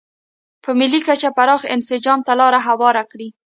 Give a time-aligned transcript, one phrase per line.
[0.63, 3.29] په ملي کچه پراخ انسجام ته لار هواره کړي.